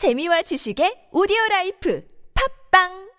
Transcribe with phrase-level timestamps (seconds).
[0.00, 2.00] 재미와 지식의 오디오 라이프.
[2.32, 3.09] 팝빵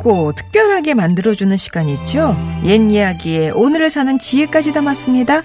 [0.00, 2.36] 재밌고 특별하게 만들어주는 시간이 있죠.
[2.64, 5.42] 옛 이야기에 오늘을 사는 지혜까지 담았습니다.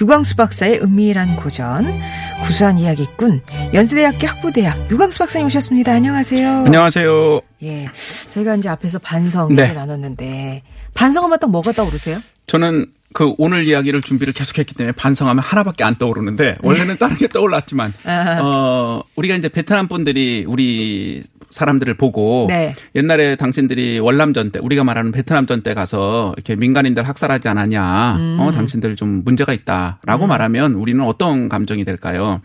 [0.00, 2.00] 유광수 박사의 은밀한 고전,
[2.42, 3.42] 구수한 이야기꾼,
[3.74, 5.92] 연세대학교 학부대학 유광수 박사님 오셨습니다.
[5.92, 6.48] 안녕하세요.
[6.66, 7.40] 안녕하세요.
[7.62, 7.88] 예,
[8.32, 9.72] 저희가 이제 앞에서 반성 네.
[9.72, 10.62] 나눴는데
[10.94, 12.20] 반성하면 딱 뭐가 떠오르세요?
[12.46, 17.92] 저는 그 오늘 이야기를 준비를 계속했기 때문에 반성하면 하나밖에 안 떠오르는데 원래는 다른 게 떠올랐지만
[18.04, 18.38] 아하.
[18.42, 22.74] 어 우리가 이제 베트남 분들이 우리 사람들을 보고 네.
[22.94, 28.36] 옛날에 당신들이 월남전 때 우리가 말하는 베트남전 때 가서 이렇게 민간인들 학살하지 않았냐 음.
[28.40, 32.40] 어 당신들 좀 문제가 있다라고 말하면 우리는 어떤 감정이 될까요?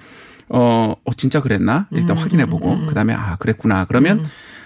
[0.50, 1.88] 어, 어 진짜 그랬나?
[1.92, 3.86] 음, 일단 확인해 보고 그다음에 아 그랬구나.
[3.86, 4.26] 그러면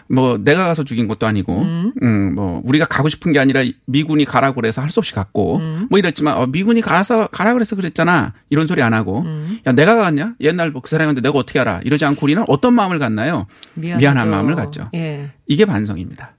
[0.09, 1.61] 뭐 내가 가서 죽인 것도 아니고,
[2.01, 5.99] 음, 뭐 우리가 가고 싶은 게 아니라 미군이 가라고 그래서 할 수 없이 갔고, 뭐
[5.99, 9.25] 이랬지만 어, 미군이 가서 가라 그래서 그랬잖아 이런 소리 안 하고,
[9.65, 10.35] 야 내가 갔냐?
[10.39, 11.81] 옛날 뭐그 사람한테 내가 어떻게 알아?
[11.83, 13.47] 이러지 않고 우리는 어떤 마음을 갖나요?
[13.75, 14.01] 미안하죠.
[14.01, 14.89] 미안한 마음을 갖죠.
[14.95, 15.31] 예.
[15.47, 16.35] 이게 반성입니다.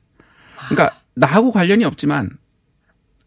[0.69, 2.30] 그러니까 나하고 관련이 없지만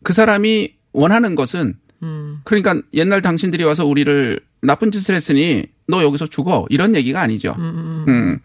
[0.03, 2.39] 그 사람이 원하는 것은 음.
[2.44, 7.55] 그러니까 옛날 당신들이 와서 우리를 나쁜 짓을 했으니 너 여기서 죽어 이런 얘기가 아니죠.
[7.59, 8.39] 음.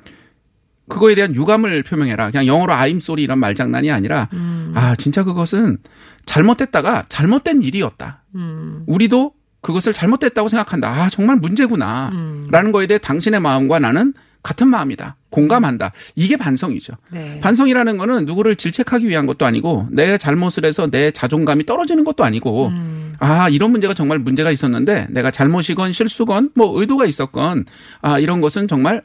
[0.88, 2.30] 그거에 대한 유감을 표명해라.
[2.30, 4.72] 그냥 영어로 I'm sorry 이런 말장난이 아니라 음.
[4.74, 5.78] 아 진짜 그것은
[6.26, 8.22] 잘못됐다가 잘못된 일이었다.
[8.34, 8.84] 음.
[8.86, 9.32] 우리도
[9.62, 10.88] 그것을 잘못됐다고 생각한다.
[10.88, 12.10] 아 정말 문제구나.
[12.12, 12.46] 음.
[12.50, 15.16] 라는 거에 대해 당신의 마음과 나는 같은 마음이다.
[15.30, 15.90] 공감한다.
[16.14, 16.94] 이게 반성이죠.
[17.10, 17.40] 네.
[17.40, 22.68] 반성이라는 거는 누구를 질책하기 위한 것도 아니고 내 잘못을 해서 내 자존감이 떨어지는 것도 아니고
[22.68, 23.14] 음.
[23.18, 27.64] 아 이런 문제가 정말 문제가 있었는데 내가 잘못이건 실수건 뭐 의도가 있었건
[28.02, 29.02] 아 이런 것은 정말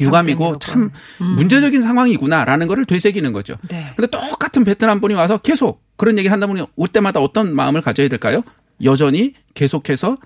[0.00, 3.54] 유감이고 참 문제적인 상황이구나라는 거를 되새기는 거죠.
[3.62, 3.68] 음.
[3.68, 3.92] 네.
[3.96, 8.08] 근데 똑같은 베트남 분이 와서 계속 그런 얘기 한다 보니 올 때마다 어떤 마음을 가져야
[8.08, 8.42] 될까요?
[8.84, 10.18] 여전히 계속해서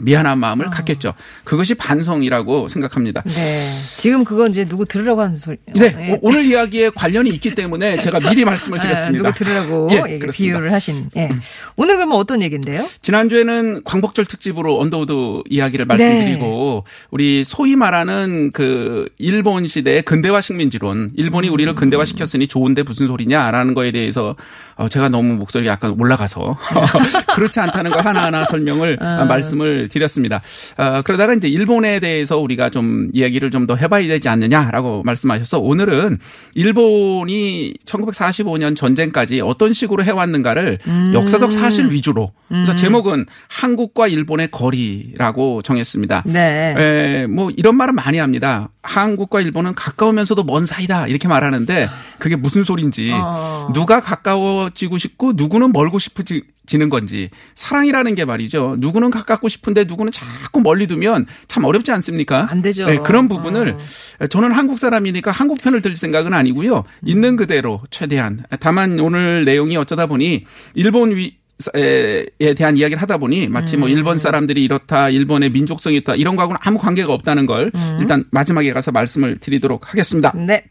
[0.00, 1.12] 미안한 마음을 갖겠죠.
[1.44, 3.22] 그것이 반성이라고 생각합니다.
[3.22, 3.68] 네.
[3.94, 5.58] 지금 그건 이제 누구 들으라고 하는 소리.
[5.74, 6.12] 네, 예.
[6.12, 9.28] 오- 오늘 이야기에 관련이 있기 때문에 제가 미리 말씀을 아, 드렸습니다.
[9.28, 10.18] 누구 들으라고 예.
[10.18, 11.10] 비유를 하신.
[11.16, 11.28] 예.
[11.76, 12.88] 오늘 그러면 어떤 얘기인데요?
[13.02, 15.88] 지난주에는 광복절 특집으로 언더우드 이야기를 네.
[15.88, 21.52] 말씀드리고 우리 소위 말하는 그 일본 시대의 근대화 식민지론, 일본이 음.
[21.52, 24.36] 우리를 근대화 시켰으니 좋은데 무슨 소리냐라는 거에 대해서
[24.76, 26.56] 어, 제가 너무 목소리가 약간 올라가서
[27.36, 29.24] 그렇지 않다는 거 하나하나 설명을 아.
[29.26, 30.42] 말씀을 드렸습니다.
[30.76, 36.18] 어, 그러다가 이제 일본에 대해서 우리가 좀 이야기를 좀 더 해봐야 되지 않느냐라고 말씀하셔서 오늘은
[36.54, 41.12] 일본이 1945년 전쟁까지 어떤 식으로 해왔는가를 음.
[41.14, 46.24] 역사적 사실 위주로 그래서 제목은 한국과 일본의 거리라고 정했습니다.
[46.26, 46.74] 네.
[46.76, 48.68] 에, 뭐 이런 말은 많이 합니다.
[48.82, 51.88] 한국과 일본은 가까우면서도 먼 사이다 이렇게 말하는데
[52.18, 53.70] 그게 무슨 소린지 어.
[53.72, 56.22] 누가 가까워지고 싶고 누구는 멀고 싶어
[56.66, 58.76] 지는 건지 사랑이라는 게 말이죠.
[58.78, 62.46] 누구는 가깝고 싶은데 누구는 자꾸 멀리 두면 참 어렵지 않습니까?
[62.50, 62.86] 안 되죠.
[62.86, 63.76] 네, 그런 부분을
[64.20, 64.26] 어.
[64.26, 66.84] 저는 한국 사람이니까 한국 편을 들 생각은 아니고요.
[67.04, 71.42] 있는 그대로 최대한 다만 오늘 내용이 어쩌다 보니 일본 위
[71.74, 76.58] 에 대한 이야기를 하다 보니 마치 뭐 일본 사람들이 이렇다, 일본의 민족성이 있다 이런 거하고는
[76.62, 80.32] 아무 관계가 없다는 걸 일단 마지막에 가서 말씀을 드리도록 하겠습니다.
[80.34, 80.64] 네.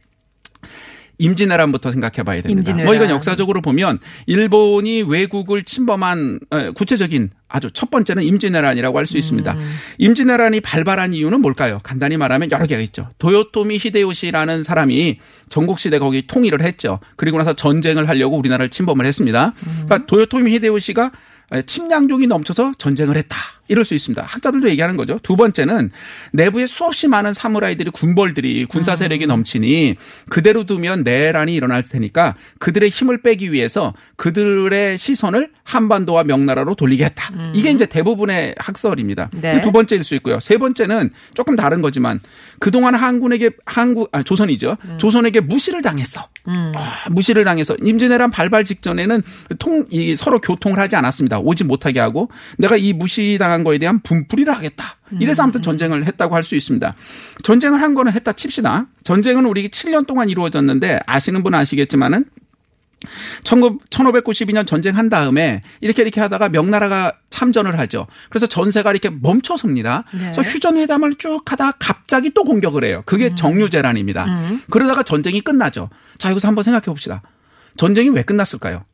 [1.21, 2.59] 임진왜란부터 생각해 봐야 됩니다.
[2.59, 2.85] 임진왜란.
[2.85, 9.53] 뭐 이건 역사적으로 보면 일본이 외국을 침범한 어, 구체적인 아주 첫 번째는 임진왜란이라고 할수 있습니다.
[9.53, 9.75] 음.
[9.97, 11.79] 임진왜란이 발발한 이유는 뭘까요?
[11.83, 13.09] 간단히 말하면 여러 개가 있죠.
[13.19, 15.19] 도요토미 히데요시라는 사람이
[15.49, 16.99] 전국시대 거기 통일을 했죠.
[17.17, 19.53] 그리고 나서 전쟁을 하려고 우리나라를 침범을 했습니다.
[19.67, 19.83] 음.
[19.85, 21.11] 그러니까 도요토미 히데요시가
[21.65, 23.35] 침략욕이 넘쳐서 전쟁을 했다.
[23.71, 24.21] 이럴 수 있습니다.
[24.21, 25.19] 학자들도 얘기하는 거죠.
[25.23, 25.91] 두 번째는
[26.33, 29.95] 내부에 수없이 많은 사무라이들이 군벌들이 군사 세력이 넘치니
[30.29, 37.31] 그대로 두면 내란이 일어날 테니까 그들의 힘을 빼기 위해서 그들의 시선을 한반도와 명나라로 돌리겠다.
[37.53, 39.29] 이게 이제 대부분의 학설입니다.
[39.33, 39.61] 네.
[39.61, 40.39] 두 번째일 수 있고요.
[40.39, 42.19] 세 번째는 조금 다른 거지만
[42.59, 44.77] 그동안 한군에게 한국 아 조선이죠.
[44.97, 46.27] 조선에게 무시를 당했어.
[46.45, 49.21] 아, 무시를 당해서 임진왜란 발발 직전에는
[49.59, 51.39] 통 이 서로 교통을 하지 않았습니다.
[51.39, 54.97] 오지 못하게 하고 내가 이 무시당한 거에 대한 분풀이를 하겠다.
[55.19, 56.95] 이래서 아무튼 전쟁을 했다고 할 수 있습니다.
[57.43, 58.87] 전쟁을 한 거는 했다 칩시다.
[59.03, 62.25] 전쟁은 우리 7년 동안 이루어졌는데 아시는 분은 아시겠지만은
[63.43, 68.07] 1592년 전쟁한 다음에 이렇게 이렇게 하다가 명나라가 참전을 하죠.
[68.29, 70.03] 그래서 전세가 이렇게 멈춰섭니다.
[70.13, 70.19] 네.
[70.31, 73.01] 그래서 휴전회담을 쭉 하다가 갑자기 또 공격을 해요.
[73.05, 74.27] 그게 정유재란입니다.
[74.69, 75.89] 그러다가 전쟁이 끝나죠.
[76.19, 77.23] 자, 여기서 한번 생각해 봅시다.
[77.77, 78.85] 전쟁이 왜 끝났을까요?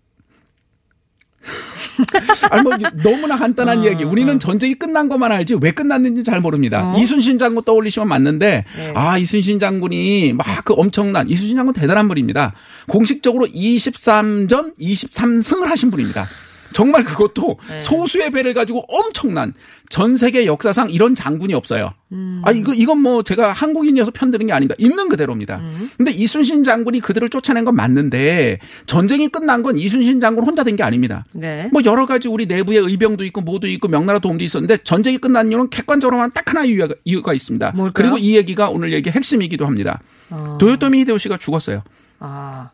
[2.51, 2.73] 아니 뭐
[3.03, 4.03] 너무나 간단한 이야기.
[4.03, 6.94] 우리는 전쟁이 끝난 것만 알지 왜 끝났는지 잘 모릅니다.
[6.97, 8.91] 이순신 장군 떠올리시면 맞는데 네.
[8.95, 12.53] 아 이순신 장군이 막 그 엄청난 이순신 장군 대단한 분입니다.
[12.89, 16.27] 공식적으로 23전 23승을 하신 분입니다.
[16.73, 17.79] 정말 그것도 네.
[17.79, 19.53] 소수의 배를 가지고 엄청난
[19.89, 21.93] 전 세계 역사상 이런 장군이 없어요.
[22.11, 22.41] 음.
[22.45, 24.75] 아 이거 이건 뭐 제가 한국인이어서 편드는 게 아닙니다.
[24.77, 25.57] 있는 그대로입니다.
[25.57, 25.89] 음.
[25.97, 30.83] 근데 이순신 장군이 그들을 쫓아낸 건 맞는데 전쟁이 끝난 건 이순신 장군 혼자 된 게
[30.83, 31.25] 아닙니다.
[31.33, 31.69] 네.
[31.71, 35.69] 뭐 여러 가지 우리 내부에 의병도 있고 뭐도 있고 명나라 도움도 있었는데 전쟁이 끝난 이유는
[35.71, 37.71] 객관적으로만 딱 하나 이유가, 이유가 있습니다.
[37.71, 37.91] 뭘까요?
[37.93, 40.01] 그리고 이 얘기가 오늘 얘기 핵심이기도 합니다.
[40.29, 40.57] 어.
[40.59, 41.81] 도요토미 히데요시가 죽었어요.
[42.19, 42.69] 아,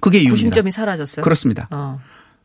[0.00, 0.34] 그게 이유입니다.
[0.34, 1.24] 구심점이 사라졌어요.
[1.24, 1.66] 그렇습니다.
[1.70, 2.00] 어.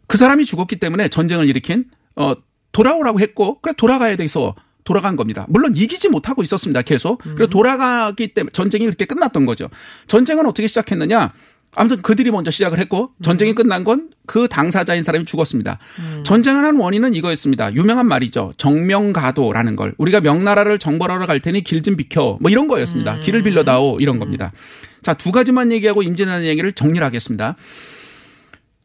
[0.07, 2.33] 그 사람이 죽었기 때문에 전쟁을 일으킨 어
[2.71, 5.45] 돌아오라고 했고 그래 돌아가야 돼서 돌아간 겁니다.
[5.49, 6.81] 물론 이기지 못하고 있었습니다.
[6.81, 7.17] 계속.
[7.19, 9.69] 그래서 돌아가기 때문에 전쟁이 그렇게 끝났던 거죠.
[10.07, 11.33] 전쟁은 어떻게 시작했느냐?
[11.75, 15.79] 아무튼 그들이 먼저 시작을 했고 전쟁이 끝난 건 그 당사자인 사람이 죽었습니다.
[16.23, 17.73] 전쟁을 한 원인은 이거였습니다.
[17.73, 18.53] 유명한 말이죠.
[18.57, 19.95] 정명가도라는 걸.
[19.97, 22.37] 우리가 명나라를 정벌하러 갈 테니 길 좀 비켜.
[22.41, 23.19] 뭐 이런 거였습니다.
[23.21, 24.51] 길을 빌려다오 이런 겁니다.
[25.01, 27.55] 자, 두 가지만 얘기하고 임진왜란 얘기를 정리를 하겠습니다.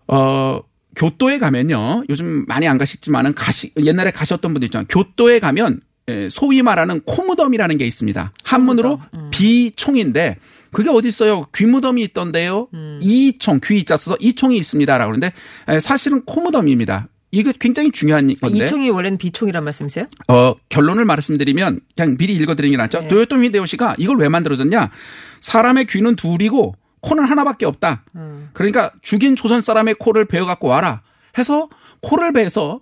[0.06, 0.60] 어,
[0.96, 2.04] 교토에 가면요.
[2.08, 4.86] 요즘 많이 안 가시지만은 가시, 옛날에 가셨던 분들 있잖아요.
[4.88, 8.32] 교토에 가면 예, 소위 말하는 코무덤이라는 게 있습니다.
[8.42, 9.00] 한문으로
[9.30, 10.38] 비총인데
[10.72, 11.46] 그게 어디 있어요?
[11.54, 12.68] 귀무덤이 있던데요.
[13.00, 15.32] 이총 귀자 써서 이총이 있습니다라고 그러는데
[15.68, 17.08] 에, 사실은 코무덤입니다.
[17.30, 18.64] 이게 굉장히 중요한 건데.
[18.64, 20.04] 이총이 원래는 비총이란 말씀이세요?
[20.28, 23.02] 어, 결론을 말씀드리면 그냥 미리 읽어드리는 게 낫죠.
[23.02, 23.08] 네.
[23.08, 24.90] 도요토미 히데요시가 이걸 왜 만들어졌냐?
[25.40, 28.04] 사람의 귀는 둘이고 코는 하나밖에 없다.
[28.14, 28.50] 음.
[28.52, 31.02] 그러니까 죽인 조선 사람의 코를 베어 갖고 와라.
[31.36, 31.68] 해서
[32.00, 32.80] 코를 베서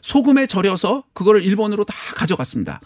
[0.00, 2.80] 소금에 절여서 그거를 일본으로 다 가져갔습니다.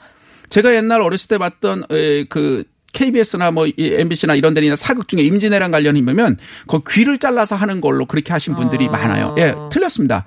[0.48, 5.70] 제가 옛날 어렸을 때 봤던 에, 그 KBS나 뭐이 MBC나 이런 데나 사극 중에 임진왜란
[5.70, 8.90] 관련이 보면 그 귀를 잘라서 하는 걸로 그렇게 하신 분들이 어.
[8.90, 9.34] 많아요.
[9.38, 10.24] 예, 틀렸습니다.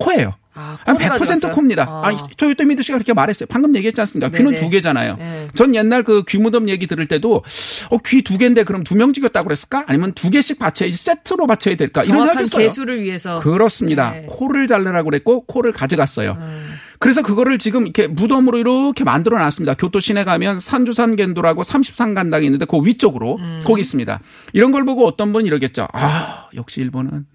[0.00, 0.34] 코예요.
[0.54, 1.52] 아, 아니, 코를 100% 가져갔어요?
[1.52, 1.82] 코입니다.
[1.88, 2.00] 아.
[2.06, 3.46] 아니, 토요토미드 씨가 그렇게 말했어요.
[3.48, 4.28] 방금 얘기했지 않습니까?
[4.30, 4.60] 귀는 네네.
[4.62, 5.16] 두 개잖아요.
[5.16, 5.48] 네.
[5.54, 7.42] 전 옛날 그 귀무덤 얘기 들을 때도
[7.90, 9.84] 어, 귀 두 개인데 그럼 두명 죽였다고 그랬을까?
[9.88, 12.02] 아니면 두 개씩 받쳐야지 세트로 받쳐야 될까?
[12.02, 12.62] 이런 정확한 생각했어요.
[12.64, 14.10] 개수를 위해서 그렇습니다.
[14.10, 14.26] 네.
[14.28, 16.36] 코를 자르라고 그랬고 코를 가져갔어요.
[16.38, 16.72] 음.
[16.98, 19.74] 그래서 그거를 지금 이렇게 무덤으로 이렇게 만들어 놨습니다.
[19.74, 23.60] 교토 시내 가면 산주산 겐도라고 33간당이 있는데 그 위쪽으로 음.
[23.64, 24.20] 거기 있습니다.
[24.52, 25.88] 이런 걸 보고 어떤 분이 이러겠죠.
[25.92, 27.26] 아, 역시 일본은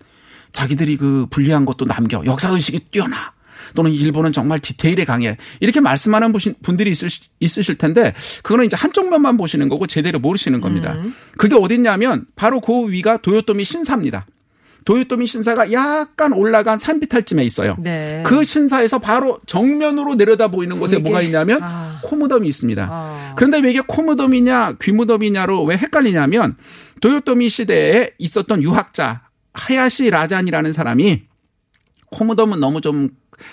[0.51, 2.23] 자기들이 그 불리한 것도 남겨.
[2.25, 3.33] 역사 의식이 뛰어나.
[3.75, 5.37] 또는 일본은 정말 디테일에 강해.
[5.59, 7.09] 이렇게 말씀하는 분들이 있을,
[7.41, 10.95] 있으실 텐데, 그거는 이제 한쪽 면만 보시는 거고 제대로 모르시는 겁니다.
[11.37, 14.25] 그게 어딨냐면, 바로 그 위가 도요토미 신사입니다.
[14.85, 17.75] 도요토미 신사가 약간 올라간 산비탈쯤에 있어요.
[17.77, 18.23] 네.
[18.25, 21.99] 그 신사에서 바로 정면으로 내려다 보이는 곳에 이게- 뭐가 있냐면 아.
[22.05, 22.87] 코무덤이 있습니다.
[22.89, 23.33] 아.
[23.35, 26.55] 그런데 왜 이게 코무덤이냐 귀무덤이냐로 왜 헷갈리냐면
[27.01, 29.23] 도요토미 시대에 있었던 유학자
[29.57, 31.23] 하야시 라잔이라는 사람이
[32.11, 33.09] 코무덤은 너무 좀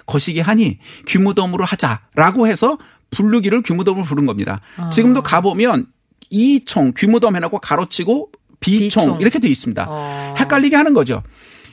[0.06, 0.78] 거시기 하니
[1.08, 2.78] 귀무덤으로 하자라고 해서
[3.10, 4.60] 부르기를 귀무덤으로 부른 겁니다.
[4.76, 4.90] 아.
[4.90, 5.86] 지금도 가보면
[6.30, 8.30] 이총 귀무덤 해놓고 가로치고
[8.60, 9.20] 비총, 비총.
[9.20, 9.86] 이렇게 돼 있습니다.
[9.88, 10.34] 어.
[10.38, 11.22] 헷갈리게 하는 거죠.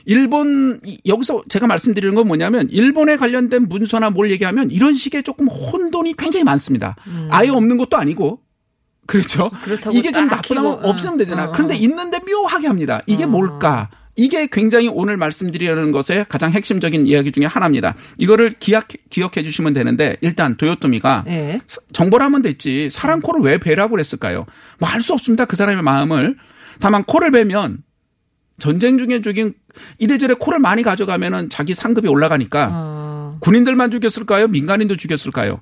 [0.04, 5.46] 일본 이- 여기서 제가 말씀드리는 건 뭐냐면 일본에 관련된 문서나 뭘 얘기하면 이런 식의 조금
[5.48, 6.96] 혼돈이 굉장히 많습니다.
[7.30, 8.40] 아예 없는 것도 아니고
[9.06, 9.46] 그렇죠.
[9.52, 9.58] 음.
[9.62, 11.42] 그렇다고 이게 좀딱 나쁘다면 키고, 없으면 되잖아.
[11.42, 11.48] 어, 어.
[11.48, 13.00] 요 그런데 있는데 묘하게 합니다.
[13.06, 13.28] 이게 어.
[13.28, 13.90] 뭘까?
[14.22, 17.96] 이게 굉장히 오늘 말씀드리려는 것의 가장 핵심적인 이야기 중에 하나입니다.
[18.18, 21.60] 이거를 기억, 기억해 주시면 되는데 일단 도요토미가 네.
[21.92, 24.46] 정보를 하면 됐지 사람 코를 왜 베라고 그랬을까요?
[24.78, 25.44] 뭐 알 수 없습니다.
[25.46, 26.36] 그 사람의 마음을.
[26.78, 27.78] 다만 코를 베면
[28.60, 29.54] 전쟁 중에 죽인
[29.98, 33.38] 이래저래 코를 많이 가져가면은 자기 상급이 올라가니까 어.
[33.40, 34.46] 군인들만 죽였을까요?
[34.46, 35.58] 민간인도 죽였을까요?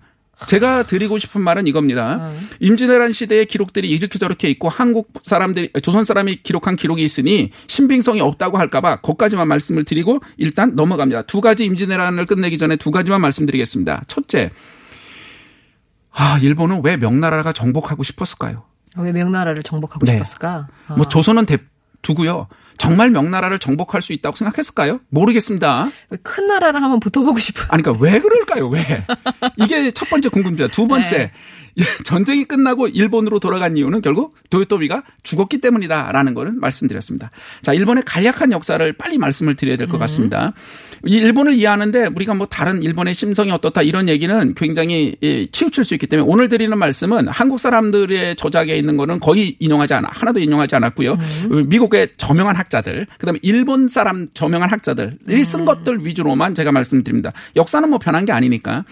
[0.46, 2.30] 제가 드리고 싶은 말은 이겁니다.
[2.60, 8.58] 임진왜란 시대의 기록들이 이렇게 저렇게 있고 한국 사람들이 조선 사람이 기록한 기록이 있으니 신빙성이 없다고
[8.58, 11.22] 할까봐 거기까지만 말씀을 드리고 일단 넘어갑니다.
[11.22, 14.04] 두 가지 임진왜란을 끝내기 전에 두 가지만 말씀드리겠습니다.
[14.06, 14.50] 첫째,
[16.12, 18.64] 아, 일본은 왜 명나라가 정복하고 싶었을까요?
[18.96, 20.12] 왜 명나라를 정복하고 네.
[20.12, 20.68] 싶었을까?
[20.88, 20.94] 아.
[20.94, 21.58] 뭐 조선은 대,
[22.02, 22.48] 두고요.
[22.80, 25.00] 정말 명나라를 정복할 수 있다고 생각했을까요?
[25.10, 25.90] 모르겠습니다.
[26.22, 27.62] 큰 나라랑 한번 붙어보고 싶어.
[27.68, 28.68] 아니, 그러니까 왜 그럴까요?
[28.68, 29.04] 왜?
[29.58, 30.66] 이게 첫 번째 궁금증.
[30.68, 31.18] 두 번째.
[31.18, 31.32] 네.
[32.04, 37.30] 전쟁이 끝나고 일본으로 돌아간 이유는 결국 도요토미가 죽었기 때문이다라는 거는 말씀드렸습니다.
[37.62, 40.52] 자, 일본의 간략한 역사를 빨리 말씀을 드려야 될 것 같습니다.
[41.06, 45.94] 이 일본을 이해하는데 우리가 뭐 다른 일본의 심성이 어떻다 이런 얘기는 굉장히 예, 치우칠 수
[45.94, 50.74] 있기 때문에 오늘 드리는 말씀은 한국 사람들의 저작에 있는 거는 거의 인용하지 않아 하나도 인용하지
[50.76, 51.18] 않았고요.
[51.66, 57.32] 미국의 저명한 학 자들, 그다음에 일본 사람 저명한 학자들이 쓴 것들 위주로만 제가 말씀드립니다.
[57.56, 58.84] 역사는 뭐 변한 게 아니니까.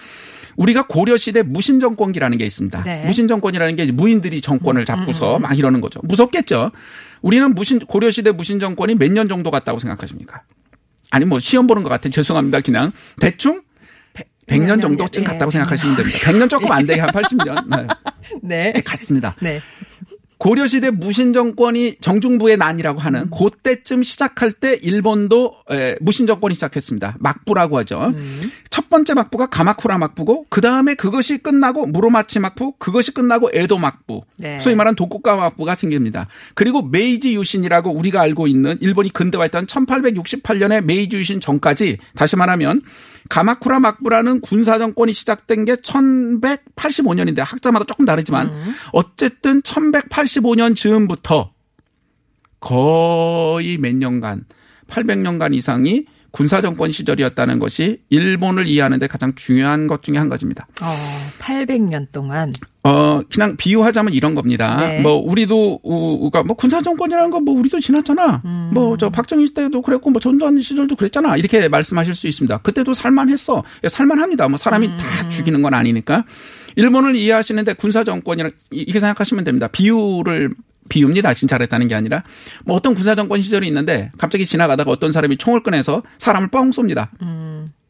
[0.56, 2.82] 우리가 고려 시대 무신 정권기라는 게 있습니다.
[2.82, 3.04] 네.
[3.06, 6.00] 무신 정권이라는 게 무인들이 정권을 잡고서 막 이러는 거죠.
[6.02, 6.72] 무섭겠죠.
[7.22, 10.42] 우리는 무신 고려 시대 무신 정권이 몇 년 정도 갔다고 생각하십니까?
[11.10, 12.08] 아니 뭐 시험 보는 것 같아.
[12.08, 12.60] 죄송합니다.
[12.62, 13.62] 그냥 대충
[14.48, 15.52] 100년 정도쯤 예, 갔다고 100년.
[15.52, 16.18] 생각하시면 됩니다.
[16.18, 17.86] 100년 조금 안 되게 한 80년.
[18.42, 18.72] 네.
[18.72, 18.80] 네.
[18.84, 19.36] 갔습니다.
[19.40, 19.60] 네.
[20.38, 27.16] 고려시대 무신 정권이 정중부의 난이라고 하는 그때쯤 시작할 때 일본도 에, 무신 정권이 시작했습니다.
[27.18, 28.12] 막부라고 하죠.
[28.70, 34.22] 첫 번째 막부가 가마쿠라 막부고 그 다음에 그것이 끝나고 무로마치 막부, 그것이 끝나고 에도 막부,
[34.38, 34.58] 네.
[34.60, 36.28] 소위 말하는 도쿠가 막부가 생깁니다.
[36.54, 42.82] 그리고 메이지 유신이라고 우리가 알고 있는 일본이 근대화했던 1868년에 메이지 유신 전까지 다시 말하면
[43.28, 48.52] 가마쿠라 막부라는 군사 정권이 시작된 게 1185년인데 학자마다 조금 다르지만
[48.92, 51.52] 어쨌든 1185년 즈음부터
[52.60, 54.44] 거의 몇 년간
[54.88, 60.66] 800년간 이상이 군사 정권 시절이었다는 것이 일본을 이해하는데 가장 중요한 것 중에 한 가지입니다.
[60.82, 60.94] 어,
[61.38, 62.52] 800년 동안.
[62.84, 64.76] 어, 그냥 비유하자면 이런 겁니다.
[64.80, 65.00] 네.
[65.00, 68.42] 뭐, 우리도, 우가 뭐, 군사정권이라는 거 뭐, 우리도 지났잖아.
[68.44, 68.70] 음.
[68.72, 71.36] 뭐, 저, 박정희 때도 그랬고, 뭐, 전두환 시절도 그랬잖아.
[71.36, 72.58] 이렇게 말씀하실 수 있습니다.
[72.58, 73.64] 그때도 살만했어.
[73.84, 74.48] 예, 살만합니다.
[74.48, 74.96] 뭐, 사람이 음.
[74.96, 76.24] 다 죽이는 건 아니니까.
[76.76, 79.66] 일본을 이해하시는데 군사정권이라, 이렇게 생각하시면 됩니다.
[79.68, 80.54] 비유를,
[80.88, 81.34] 비유입니다.
[81.34, 82.22] 진짜 잘했다는 게 아니라.
[82.64, 87.08] 뭐, 어떤 군사 정권 시절이 있는데, 갑자기 지나가다가 어떤 사람이 총을 꺼내서 사람을 뻥 쏩니다.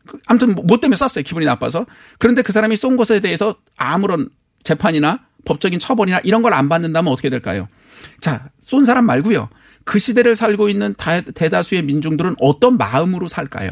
[0.07, 1.23] 그, 아무튼 뭐 때문에 쐈어요.
[1.25, 1.87] 기분이 나빠서.
[2.19, 4.29] 그런데 그 사람이 쏜 것에 대해서 아무런
[4.65, 7.69] 재판이나 법적인 처벌이나 이런 걸 안 받는다면 어떻게 될까요?
[8.21, 9.49] 자, 쏜 사람 말고요.
[9.85, 13.71] 그 시대를 살고 있는 다- 대다수의 민중들은 어떤 마음으로 살까요?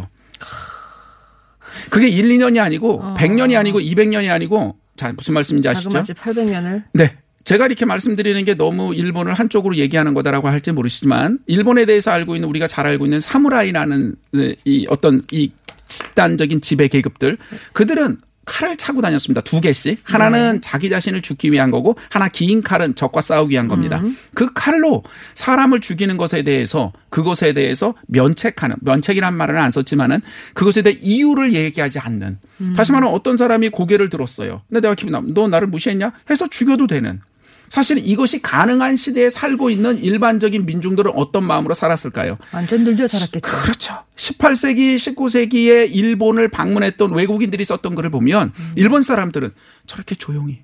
[1.91, 5.91] 그게 1, 2년이 아니고 100년이 아니고 200년이 아니고 자, 무슨 말씀인지 아시죠?
[5.91, 6.85] 자그마치 800년을.
[6.95, 7.17] 네.
[7.47, 12.49] 제가 이렇게 말씀드리는 게 너무 일본을 한쪽으로 얘기하는 거다라고 할지 모르시지만 일본에 대해서 알고 있는
[12.49, 14.17] 우리가 잘 알고 있는 사무라이라는
[14.65, 15.53] 이 어떤 이
[15.87, 17.39] 집단적인 지배 계급들
[17.73, 19.43] 그들은 칼을 차고 다녔습니다.
[19.43, 20.01] 두 개씩.
[20.03, 24.03] 하나는 자기 자신을 죽기 위한 거고 하나 긴 칼은 적과 싸우기 위한 겁니다.
[24.35, 25.05] 그 칼로
[25.37, 30.21] 사람을 죽이는 것에 대해서 그것에 대해서 면책하는 면책이란 말은 안 썼지만은
[30.55, 32.39] 그것에 대해 이유를 얘기하지 않는.
[32.77, 34.63] 다시 말하면 어떤 사람이 고개를 들었어요.
[34.69, 35.23] 근데 내가 기분 나.
[35.25, 36.13] 너 나를 무시했냐?
[36.31, 37.21] 해서 죽여도 되는.
[37.69, 42.39] 사실 이것이 가능한 시대에 살고 있는 일반적인 민중들은 어떤 마음으로 살았을까요?
[42.53, 43.41] 완전 늘려 살았겠죠.
[43.41, 44.05] 그렇죠.
[44.17, 49.53] 18세기, 19세기에 일본을 방문했던 외국인들이 썼던 글을 보면 일본 사람들은
[49.87, 50.61] 저렇게 조용히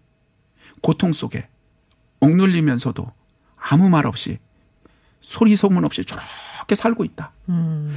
[0.81, 1.49] 고통 속에
[2.21, 3.07] 억눌리면서도
[3.57, 4.39] 아무 말 없이
[5.21, 7.33] 소리 소문 없이 저렇게 살고 있다.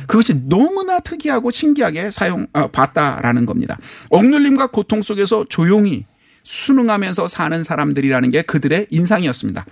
[0.07, 3.77] 그것이 너무나 특이하고 신기하게 사용 아, 봤다라는 겁니다.
[4.09, 6.05] 억눌림과 고통 속에서 조용히
[6.45, 9.65] 순응하면서 사는 사람들이라는 게 그들의 인상이었습니다.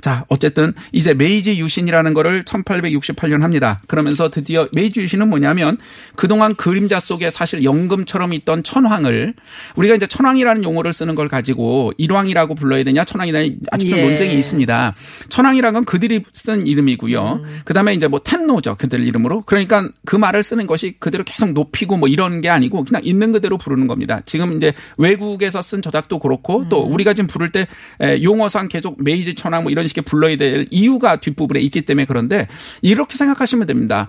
[0.00, 3.80] 자, 어쨌든 이제 메이지 유신이라는 거를 1868년 합니다.
[3.86, 5.78] 그러면서 드디어 메이지 유신은 뭐냐면
[6.16, 9.34] 그동안 그림자 속에 사실 연금처럼 있던 천황을
[9.76, 14.02] 우리가 이제 천황이라는 용어를 쓰는 걸 가지고 일왕이라고 불러야 되냐 천황이냐 아직도 예.
[14.02, 14.94] 논쟁이 있습니다.
[15.28, 17.42] 천황이라는 건 그들이 쓴 이름이고요.
[17.64, 18.76] 그다음에 이제 뭐 天皇죠.
[18.76, 19.42] 그들 이름으로.
[19.42, 23.58] 그러니까 그 말을 쓰는 것이 그대로 계속 높이고 뭐 이런 게 아니고 그냥 있는 그대로
[23.58, 24.22] 부르는 겁니다.
[24.26, 27.66] 지금 이제 외국에서 쓴 저작도 그렇고 또 우리가 지금 부를 때
[28.00, 32.48] 에, 용어상 계속 메이지 천황 뭐 이런 식의 불러야 될 이유가 뒷부분에 있기 때문에 그런데
[32.80, 34.08] 이렇게 생각하시면 됩니다.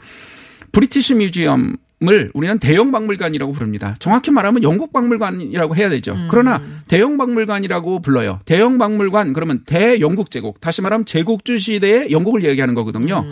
[0.71, 3.95] British Museum 을 우리는 대영 박물관이라고 부릅니다.
[3.99, 6.17] 정확히 말하면 영국 박물관이라고 해야 되죠.
[6.31, 8.39] 그러나 대형 박물관이라고 불러요.
[8.45, 13.23] 대형 박물관 그러면 대영국 제국 다시 말하면 제국주 시대의 영국을 얘기하는 거거든요.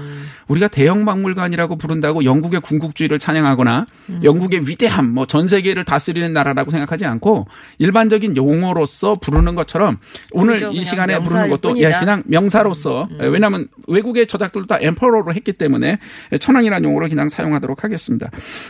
[0.49, 3.85] 우리가 대형 박물관이라고 부른다고 영국의 군국주의를 찬양하거나
[4.23, 9.99] 영국의 위대함 뭐 전 세계를 다스리는 나라라고 생각하지 않고 일반적인 용어로서 부르는 것처럼
[10.31, 10.69] 오늘.
[10.73, 11.99] 이 시간에 부르는 것도 예 뿐이다.
[11.99, 15.99] 그냥 명사로서 예, 왜냐하면 외국의 저작들도 다 엠퍼러로 했기 때문에
[16.39, 18.29] 천황이라는 용어를 그냥 사용하도록 하겠습니다.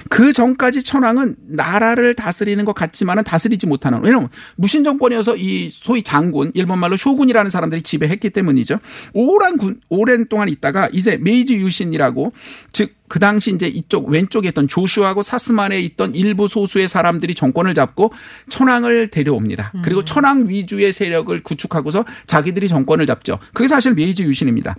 [0.09, 6.51] 그 전까지 천황은 나라를 다스리는 것 같지만은 다스리지 못하는 왜냐하면 무신 정권이어서 이 소위 장군
[6.53, 8.79] 일본 말로 쇼군이라는 사람들이 지배했기 때문이죠.
[9.13, 12.33] 오랜 군 오랜 동안 있다가 이제 메이지 유신이라고
[12.73, 18.13] 즉 그 당시 이제 이쪽 왼쪽에 있던 조슈하고 사쓰마에 있던 일부 소수의 사람들이 정권을 잡고
[18.49, 19.73] 천황을 데려옵니다.
[19.83, 23.39] 그리고 천황 위주의 세력을 구축하고서 자기들이 정권을 잡죠.
[23.53, 24.75] 그게 사실 메이지 유신입니다.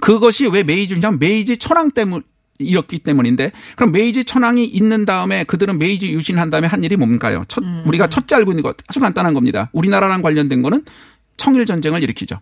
[0.00, 2.22] 그것이 왜 메이지 유신이냐면 메이지 천황 때문
[2.58, 7.44] 이었기 때문인데 그럼 메이지 천황이 있는 다음에 그들은 메이지 유신한 다음에 한 일이 뭔가요?
[7.48, 9.68] 첫, 우리가 첫째 알고 있는 거 아주 간단한 겁니다.
[9.72, 10.84] 우리나라랑 관련된 거는
[11.36, 12.38] 청일 전쟁을 일으키죠.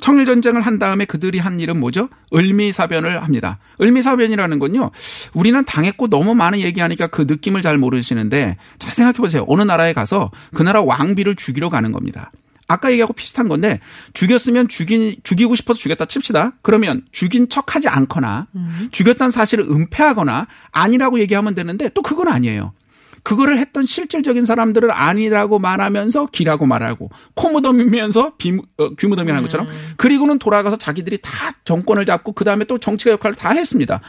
[0.00, 2.08] 청일 전쟁을 한 다음에 그들이 한 일은 뭐죠?
[2.34, 3.58] 을미사변을 합니다.
[3.80, 4.90] 을미사변이라는 건요.
[5.32, 9.44] 우리는 당했고 너무 많은 얘기하니까 그 느낌을 잘 모르시는데 잘 생각해 보세요.
[9.48, 12.32] 어느 나라에 가서 그 나라 왕비를 죽이러 가는 겁니다.
[12.66, 13.78] 아까 얘기하고 비슷한 건데
[14.14, 16.52] 죽였으면 죽인 죽이고 싶어서 죽였다 칩시다.
[16.62, 18.46] 그러면 죽인 척하지 않거나
[18.90, 22.72] 죽였다는 사실을 은폐하거나 아니라고 얘기하면 되는데 또 그건 아니에요.
[23.24, 29.66] 그거를 했던 실질적인 사람들을 아니라고 말하면서 기라고 말하고 코무덤이면서 비, 어, 귀무덤이라는 것처럼
[29.96, 31.30] 그리고는 돌아가서 자기들이 다
[31.64, 34.00] 정권을 잡고 그 다음에 또 정치가 역할을 다 했습니다.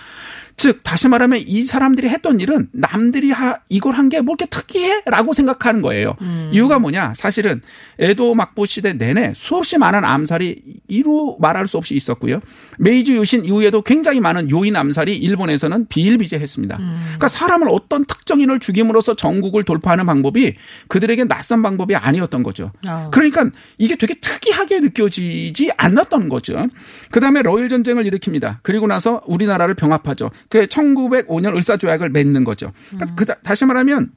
[0.57, 5.33] 즉 다시 말하면 이 사람들이 했던 일은 남들이 하, 이걸 한 게 뭐 이렇게 특이해라고
[5.33, 6.15] 생각하는 거예요.
[6.53, 7.13] 이유가 뭐냐?
[7.13, 7.61] 사실은
[7.99, 12.39] 에도 막부 시대 내내 수없이 많은 암살이 이루 말할 수 없이 있었고요.
[12.77, 16.77] 메이지 유신 이후에도 굉장히 많은 요인 암살이 일본에서는 비일비재했습니다.
[16.77, 20.55] 그러니까 사람을 어떤 특정인을 죽임으로써 전국을 돌파하는 방법이
[20.87, 22.71] 그들에게 낯선 방법이 아니었던 거죠.
[22.87, 23.09] 아.
[23.11, 26.67] 그러니까 이게 되게 특이하게 느껴지지 않았던 거죠.
[27.11, 28.59] 그다음에 러일 전쟁을 일으킵니다.
[28.61, 30.31] 그리고 나서 우리나라를 병합하죠.
[30.49, 32.71] 그 1905년 을사조약을 맺는 거죠.
[32.89, 34.11] 그러니까 그 다- 다시 말하면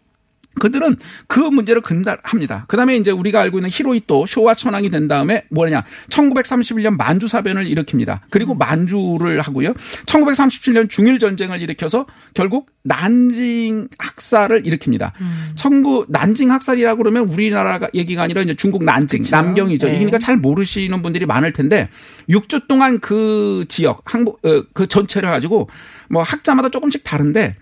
[0.60, 0.96] 그들은
[1.28, 2.64] 그 문제를 근달합니다.
[2.66, 5.84] 그 다음에 이제 우리가 알고 있는 히로이토 쇼와 천황이 된 다음에 뭐냐?
[6.08, 8.20] 1931년 만주 사변을 일으킵니다.
[8.30, 9.74] 그리고 만주를 하고요.
[10.06, 15.12] 1937년 중일 전쟁을 일으켜서 결국 난징 학살을 일으킵니다.
[15.54, 19.36] 청구 난징 학살이라고 그러면 우리나라가 얘기가 아니라 이제 중국 난징, 그쵸.
[19.36, 19.86] 남경이죠.
[19.86, 19.92] 네.
[19.94, 21.88] 그러니까 잘 모르시는 분들이 많을 텐데
[22.28, 25.68] 6주 동안 그 지역 항복 어, 그 전체를 가지고
[26.08, 27.54] 뭐 학자마다 조금씩 다른데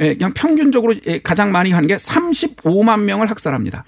[0.00, 3.84] 예, 그냥 평균적으로 예, 가장 많이 하는 게 35만 명을 학살합니다.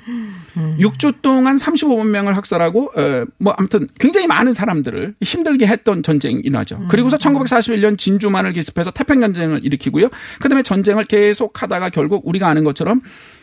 [0.79, 6.85] 6주 동안 35만 명을 학살하고 어, 뭐 아무튼 굉장히 많은 사람들을 힘들게 했던 전쟁이 나죠.
[6.89, 10.09] 그리고서 1941년 진주만을 기습해서 태평 전쟁을 일으키고요.
[10.41, 13.03] 그다음에 전쟁을 계속하다가 결국 우리가 아는 것처럼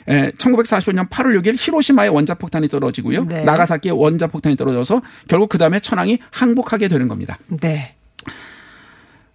[0.09, 3.25] 에, 1945년 8월 6일 히로시마에 원자폭탄이 떨어지고요.
[3.25, 3.43] 네.
[3.43, 7.37] 나가사키에 원자폭탄이 떨어져서 결국 그다음에 천황이 항복하게 되는 겁니다.
[7.61, 7.93] 네.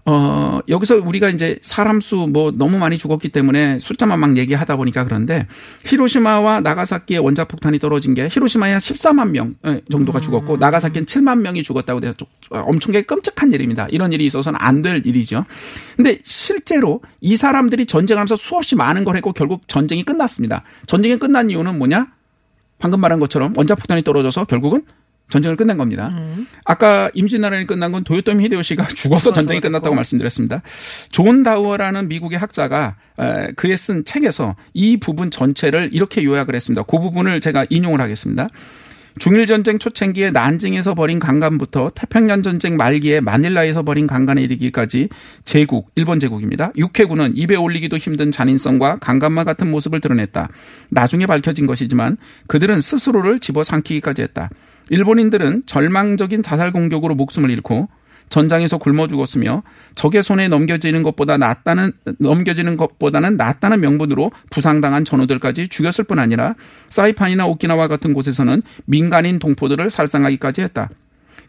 [0.04, 5.04] 어, 여기서 우리가 이제 사람 수 뭐 너무 많이 죽었기 때문에 숫자만 막 얘기하다 보니까
[5.04, 5.46] 그런데
[5.84, 9.54] 히로시마와 나가사키에 원자폭탄이 떨어진 게 히로시마에 한 14만 명
[9.90, 13.86] 정도가 죽었고 나가사키는 7만 명이 죽었다고 돼서 좀 엄청나게 끔찍한 일입니다.
[13.90, 15.44] 이런 일이 있어서는 안 될 일이죠.
[15.96, 20.64] 근데 실제로 이 사람들이 전쟁하면서 수없이 많은 걸 했고 결국 전쟁이 끝났습니다.
[20.86, 22.08] 전쟁이 끝난 이유는 뭐냐?
[22.80, 24.82] 방금 말한 것처럼 원자폭탄이 떨어져서 결국은
[25.28, 26.12] 전쟁을 끝낸 겁니다.
[26.64, 30.62] 아까 임진왜란이 끝난 건 도요토미 히데요시가 죽어서 전쟁이 끝났다고 말씀드렸습니다.
[31.10, 36.82] 존 다우어라는 미국의 학자가 에, 그에 쓴 책에서 이 부분 전체를 이렇게 요약을 했습니다.
[36.82, 38.48] 그 부분을 제가 인용을 하겠습니다.
[39.18, 45.08] 중일전쟁 초창기에 난징에서 벌인 강간부터 태평양 전쟁 말기에 마닐라에서 벌인 강간에 이르기까지
[45.44, 46.72] 제국, 일본 제국입니다.
[46.76, 50.48] 육해군은 입에 올리기도 힘든 잔인성과 강간마 같은 모습을 드러냈다.
[50.88, 54.48] 나중에 밝혀진 것이지만 그들은 스스로를 집어삼키기까지 했다.
[54.92, 57.88] 일본인들은 절망적인 자살 공격으로 목숨을 잃고
[58.28, 59.62] 전장에서 굶어 죽었으며
[59.94, 66.54] 적의 손에 넘겨지는 것보다 낫다는 넘겨지는 것보다는 낫다는 명분으로 부상당한 전우들까지 죽였을 뿐 아니라
[66.90, 70.90] 사이판이나 오키나와 같은 곳에서는 민간인 동포들을 살상하기까지 했다.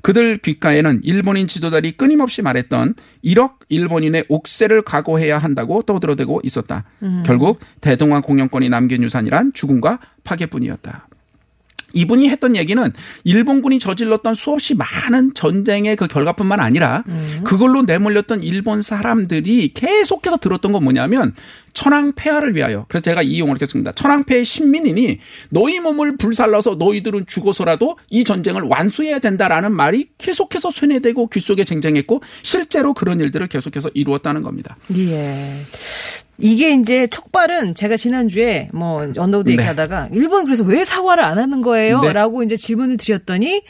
[0.01, 6.86] 그들 귓가에는 일본인 지도자들이 끊임없이 말했던 1억 일본인의 옥세를 각오해야 한다고 떠들어대고 있었다.
[7.25, 11.08] 결국 대동아 공영권이 남긴 유산이란 죽음과 파괴뿐이었다.
[11.93, 12.91] 이분이 했던 얘기는
[13.23, 17.03] 일본군이 저질렀던 수없이 많은 전쟁의 그 결과뿐만 아니라
[17.43, 21.34] 그걸로 내몰렸던 일본 사람들이 계속해서 들었던 건 뭐냐면
[21.73, 23.91] 천황 폐하를 위하여 그래서 제가 이 용어를 했습니다.
[23.93, 31.65] 천황폐의 신민이니 너희 몸을 불살라서 너희들은 죽어서라도 이 전쟁을 완수해야 된다라는 말이 계속해서 쇠뇌되고 귓속에
[31.65, 34.77] 쟁쟁했고 실제로 그런 일들을 계속해서 이루었다는 겁니다.
[34.95, 35.62] 예.
[36.39, 39.54] 이게 이제 촉발은 제가 지난주에 뭐 언더우드 네.
[39.54, 42.02] 얘기하다가 일본 그래서 왜 사과를 안 하는 거예요?
[42.02, 42.12] 네.
[42.13, 43.62] 라고 이제 질문을 드렸더니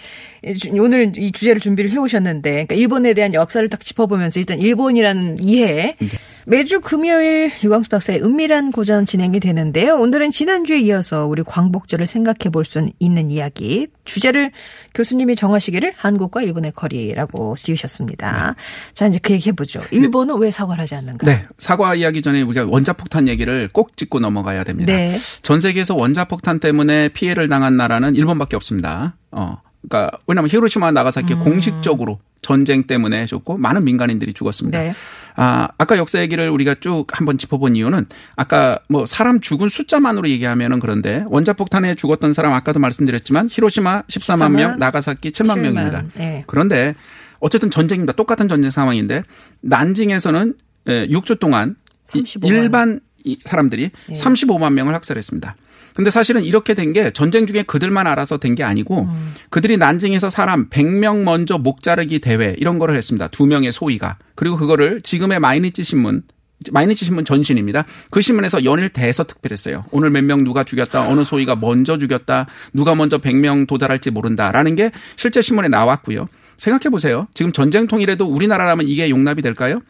[0.59, 5.95] 주- 오늘 이 주제를 준비를 해오셨는데 그러니까 일본에 대한 역사를 딱 짚어보면서 일단 일본이라는 이해
[5.99, 6.07] 네.
[6.45, 9.95] 매주 금요일 유광수 박사의 은밀한 고전 진행이 되는데요.
[9.95, 14.51] 오늘은 지난주에 이어서 우리 광복절을 생각해 볼 수 있는 이야기 주제를
[14.93, 18.55] 교수님이 정하시기를 한국과 일본의 거리라고 지으셨습니다.
[18.93, 19.81] 자 이제 그 얘기 해 보죠.
[19.91, 21.25] 일본은 왜 사과를 하지 않는가?
[21.25, 21.45] 네.
[21.57, 24.91] 사과 이야기 전에 우리가 원자폭탄 얘기를 꼭 짚고 넘어가야 됩니다.
[24.93, 25.17] 네.
[25.41, 29.15] 전 세계에서 원자폭탄 때문에 피해를 당한 나라는 일본밖에 없습니다.
[29.31, 29.61] 어.
[29.87, 34.79] 그러니까 왜냐하면 히로시마 나가사키 공식적으로 전쟁 때문에 죽고 많은 민간인들이 죽었습니다.
[34.79, 34.93] 네.
[35.35, 40.79] 아, 아까 역사 얘기를 우리가 쭉 한번 짚어본 이유는 아까 뭐 사람 죽은 숫자만으로 얘기하면은
[40.79, 45.59] 그런데 원자폭탄에 죽었던 사람 아까도 말씀드렸지만 히로시마 14만 명, 나가사키 7만, 7만.
[45.59, 46.03] 명입니다.
[46.15, 46.43] 네.
[46.47, 46.95] 그런데
[47.39, 48.13] 어쨌든 전쟁입니다.
[48.13, 49.23] 똑같은 전쟁 상황인데
[49.61, 50.53] 난징에서는
[50.85, 51.75] 6주 동안
[52.13, 52.47] 이 35만.
[52.47, 55.55] 일반 이 사람들이 35만 명을 학살했습니다.
[55.93, 59.07] 근데 사실은 이렇게 된 게 전쟁 중에 그들만 알아서 된 게 아니고
[59.49, 63.27] 그들이 난징에서 사람 100명 먼저 목 자르기 대회 이런 거를 했습니다.
[63.29, 64.17] 두 명의 소위가.
[64.35, 66.23] 그리고 그거를 지금의 마이니치 신문
[66.71, 67.83] 마이니치 신문 전신입니다.
[68.09, 69.83] 그 신문에서 연일 대서특필했어요.
[69.91, 71.09] 오늘 몇 명 누가 죽였다.
[71.09, 72.45] 어느 소위가 먼저 죽였다.
[72.73, 76.27] 누가 먼저 100명 도달할지 모른다라는 게 실제 신문에 나왔고요.
[76.57, 77.27] 생각해 보세요.
[77.33, 79.81] 지금 전쟁통이라도 우리나라라면 이게 용납이 될까요?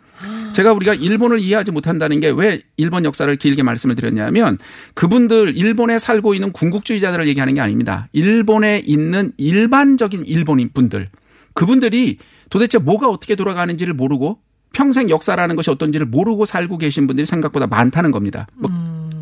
[0.54, 4.58] 제가 우리가 일본을 이해하지 못한다는 게 왜 일본 역사를 길게 말씀을 드렸냐면
[4.96, 8.08] 그분들 일본에 살고 있는 군국주의자들을 얘기하는 게 아닙니다.
[8.12, 11.10] 일본에 있는 일반적인 일본인 분들
[11.54, 12.18] 그분들이
[12.50, 14.40] 도대체 뭐가 어떻게 돌아가는지를 모르고
[14.74, 18.48] 평생 역사라는 것이 어떤지를 모르고 살고 계신 분들이 생각보다 많다는 겁니다.
[18.56, 18.72] 뭐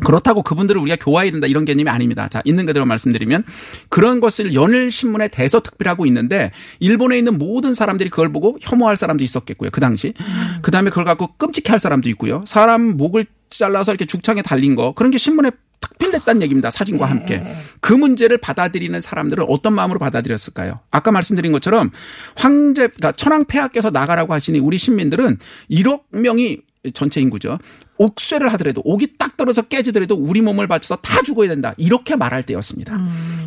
[0.04, 2.28] 그렇다고 그분들을 우리가 교화해야 된다 이런 개념이 아닙니다.
[2.28, 3.44] 자, 있는 그대로 말씀드리면
[3.88, 9.24] 그런 것을 연일 신문에 대서 특별하고 있는데 일본에 있는 모든 사람들이 그걸 보고 혐오할 사람도
[9.24, 9.70] 있었겠고요.
[9.70, 10.14] 그 당시.
[10.62, 12.44] 그다음에 그걸 갖고 끔찍해할 사람도 있고요.
[12.46, 16.70] 사람 목을 잘라서 이렇게 죽창에 달린 거 그런 게 신문에 특필됐다는 얘기입니다.
[16.70, 17.44] 사진과 함께.
[17.80, 20.80] 그 문제를 받아들이는 사람들은 어떤 마음으로 받아들였을까요?
[20.90, 21.90] 아까 말씀드린 것처럼
[22.36, 25.38] 황제, 그러니까 천황 폐하께서 나가라고 하시니 우리 시민들은
[25.70, 26.58] 1억 명이
[26.94, 27.58] 전체 인구죠.
[27.98, 31.74] 옥쇠를 하더라도 옥이 딱 떨어져 깨지더라도 우리 몸을 바쳐서 다 죽어야 된다.
[31.76, 32.98] 이렇게 말할 때였습니다.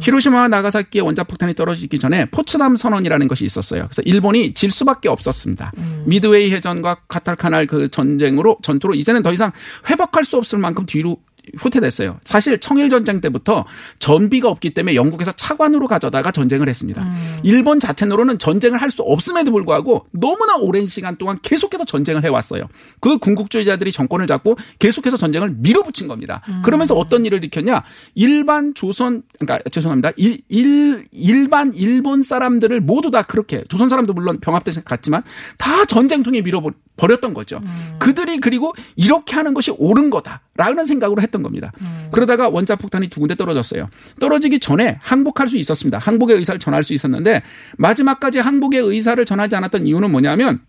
[0.01, 3.87] 히로시마와 나가사키의 원자폭탄이 떨어지기 전에 포츠담 선언이라는 것이 있었어요.
[3.87, 5.73] 그래서 일본이 질 수밖에 없었습니다.
[6.05, 9.51] 미드웨이 해전과 카탈카날 그 전쟁으로 전투로 이제는 더 이상
[9.89, 11.17] 회복할 수 없을 만큼 뒤로
[11.57, 12.19] 후퇴됐어요.
[12.23, 13.65] 사실 청일 전쟁 때부터
[13.99, 17.05] 전비가 없기 때문에 영국에서 차관으로 가져다가 전쟁을 했습니다.
[17.43, 22.67] 일본 자체로는 전쟁을 할 수 없음에도 불구하고 너무나 오랜 시간 동안 계속해서 전쟁을 해왔어요.
[23.01, 26.41] 그 군국주의자들이 정권을 잡고 계속해서 전쟁을 밀어붙인 겁니다.
[26.63, 27.83] 그러면서 어떤 일을 일으켰냐?
[28.13, 30.11] 일반 조선 그러니까 죄송합니다.
[30.17, 35.23] 일, 일 일반 일본 사람들을 모두 다 그렇게 조선 사람도 물론 병합돼서 갔지만
[35.57, 37.61] 다 전쟁통에 밀어버렸던 거죠.
[37.99, 41.71] 그들이 그리고 이렇게 하는 것이 옳은 거다라는 생각으로 했던 겁니다.
[42.11, 43.89] 그러다가 원자 폭탄이 두 군데 떨어졌어요.
[44.19, 45.97] 떨어지기 전에 항복할 수 있었습니다.
[45.97, 47.43] 항복의 의사를 전할 수 있었는데
[47.77, 50.61] 마지막까지 항복의 의사를 전하지 않았던 이유는 뭐냐면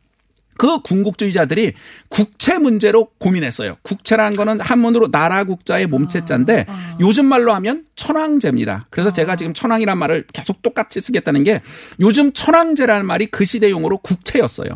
[0.59, 1.75] 그 군국주의자들이
[2.09, 3.77] 국채 문제로 고민했어요.
[3.83, 6.67] 국채라는 거는 한문으로 나라 국자의 몸체자인데
[7.01, 8.87] 요즘 말로 하면 천황제입니다.
[8.91, 11.63] 그래서 제가 지금 천황이란 말을 계속 똑같이 쓰겠다는 게
[12.01, 14.69] 요즘 천황제라는 말이 그 시대 용어로 국채였어요.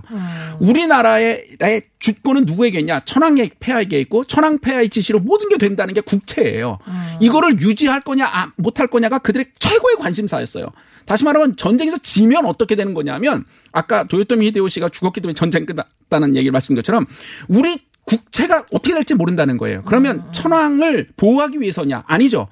[0.60, 3.00] 우리나라의 나의 주권은 누구에게 있냐?
[3.04, 6.78] 천황의 폐하에게 있고 천황 폐하의 지시로 모든 게 된다는 게 국채예요.
[7.20, 10.66] 이거를 유지할 거냐 아, 못할 거냐가 그들의 최고의 관심사였어요.
[11.06, 16.52] 다시 말하면 전쟁에서 지면 어떻게 되는 거냐면 아까 도요토미 히데요시가 죽었기 때문에 전쟁 끝났다는 얘기를
[16.52, 17.06] 말씀드린 것처럼
[17.48, 19.82] 우리 국채가 어떻게 될지 모른다는 거예요.
[19.84, 22.04] 그러면 천황을 보호하기 위해서냐?
[22.06, 22.48] 아니죠.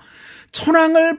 [0.52, 1.18] 천황을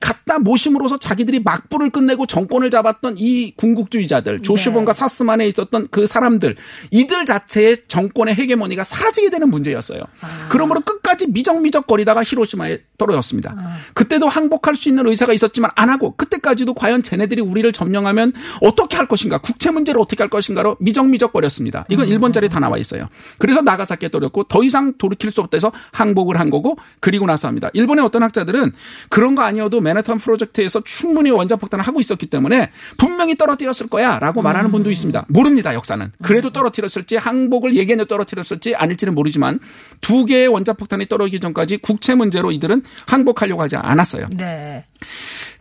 [0.00, 6.56] 갖다 모심으로써 자기들이 막부를 끝내고 정권을 잡았던 이 군국주의자들, 조슈본과 사스만에 있었던 그 사람들,
[6.90, 10.02] 이들 자체의 정권의 헤게모니가 사라지게 되는 문제였어요.
[10.50, 13.56] 그러므로 끝까지 미적미적거리다가 히로시마에 떨어졌습니다.
[13.94, 19.06] 그때도 항복할 수 있는 의사가 있었지만 안 하고 그때까지도 과연 쟤네들이 우리를 점령하면 어떻게 할
[19.08, 21.86] 것인가, 국채 문제를 어떻게 할 것인가로 미적미적거렸습니다.
[21.88, 23.08] 이건 일본 자리에 다 나와 있어요.
[23.38, 27.70] 그래서 나가사키에 떨어졌고 더 이상 돌이킬 수 없다 해서 항복을 한 거고 그리고 나서 합니다.
[27.72, 28.72] 일본의 어떤 학자들은
[29.08, 34.70] 그런 거 아니어도 맨하탄 프로젝트에서 충분히 원자 폭탄을 하고 있었기 때문에 분명히 떨어뜨렸을 거야라고 말하는
[34.72, 35.26] 분도 있습니다.
[35.28, 36.12] 모릅니다 역사는.
[36.22, 39.58] 그래도 떨어뜨렸을지 항복을 예견에 떨어뜨렸을지 아닐지는 모르지만
[40.00, 44.28] 두 개의 원자 폭탄이 떨어지기 전까지 국채 문제로 이들은 항복하려고 하지 않았어요.
[44.36, 44.84] 네.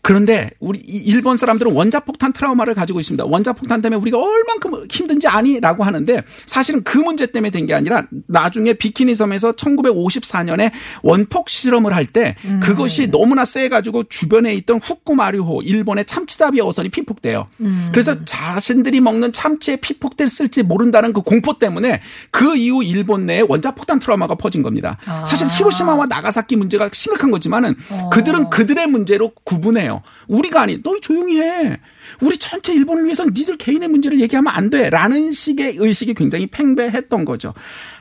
[0.04, 3.24] 그런데 우리 이 일본 사람들은 원자폭탄 트라우마를 가지고 있습니다.
[3.26, 8.74] 원자폭탄 때문에 우리가 얼만큼 힘든지 아니라고 하는데 사실은 그 문제 때문에 된 게 아니라 나중에
[8.74, 10.72] 비키니 섬에서 1954년에
[11.04, 17.48] 원폭 실험을 할 때 그것이 너무나 세 가지고 주변에 있던 후쿠마류호 일본의 참치잡이 어선이 피폭돼요.
[17.92, 24.00] 그래서 자신들이 먹는 참치에 피폭될 쓸지 모른다는 그 공포 때문에 그 이후 일본 내에 원자폭탄
[24.00, 24.98] 트라우마가 퍼진 겁니다.
[25.26, 27.76] 사실 히로시마와 나가사키 문제가 심각한 거지만은
[28.12, 29.93] 그들은 그들의 문제로 구분해요.
[30.28, 31.78] 우리가 아니, 너 조용히 해.
[32.22, 34.90] 우리 전체 일본을 위해서 니들 개인의 문제를 얘기하면 안 돼.
[34.90, 37.54] 라는 식의 의식이 굉장히 팽배했던 거죠.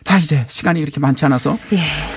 [0.05, 1.57] 자, 이제 시간이 이렇게 많지 않아서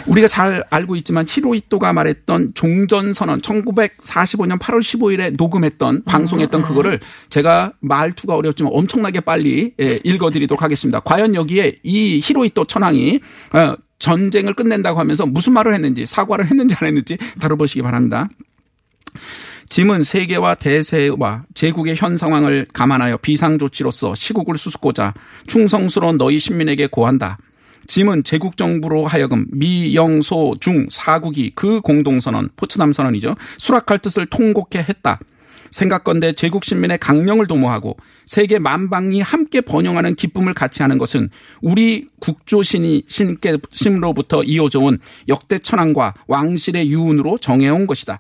[0.08, 8.36] 우리가 잘 알고 있지만 히로이토가 말했던 종전선언 1945년 8월 15일에 녹음했던 방송했던 그거를 제가 말투가
[8.36, 11.00] 어렵지만 엄청나게 빨리 예, 읽어드리도록 하겠습니다.
[11.00, 13.20] 과연 여기에 이 히로이토 천황이
[13.54, 18.28] 어, 전쟁을 끝낸다고 하면서 무슨 말을 했는지 사과를 했는지 안 했는지 다뤄보시기 바랍니다.
[19.70, 25.14] 짐은 세계와 대세와 제국의 현 상황을 감안하여 비상조치로서 시국을 수습고자
[25.48, 27.38] 충성스러운 너희 신민에게 고한다.
[27.88, 33.36] 짐은 제국 정부로 하여금 미, 영, 소, 중, 사국이 그 공동선언, 포츠담 선언이죠.
[33.58, 35.20] 수락할 뜻을 통곡해 했다.
[35.72, 41.30] 생각건대 제국 신민의 강령을 도모하고 세계 만방이 함께 번영하는 기쁨을 같이 하는 것은
[41.62, 48.20] 우리 국조신이 신께 심로부터 이어져 온 역대 천황과 왕실의 유운으로 정해온 것이다.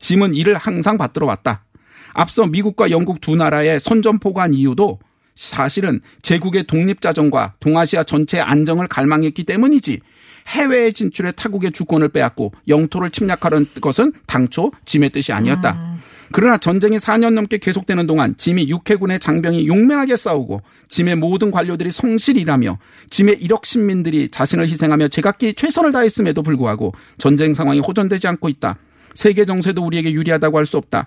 [0.00, 1.64] 짐은 이를 항상 받들어 왔다.
[2.12, 4.98] 앞서 미국과 영국 두 나라의 선전포고 한 이유도
[5.36, 10.00] 사실은 제국의 독립자정과 동아시아 전체의 안정을 갈망했기 때문이지
[10.48, 15.98] 해외에 진출해 타국의 주권을 빼앗고 영토를 침략하려는 것은 당초 짐의 뜻이 아니었다.
[16.32, 22.42] 그러나 전쟁이 4년 넘게 계속되는 동안 짐이 육해군의 장병이 용맹하게 싸우고 짐의 모든 관료들이 성실히
[22.42, 22.78] 일하며
[23.10, 28.76] 짐의 1억 신민들이 자신을 희생하며 제각기 최선을 다했음에도 불구하고 전쟁 상황이 호전되지 않고 있다.
[29.14, 31.06] 세계 정세도 우리에게 유리하다고 할 수 없다.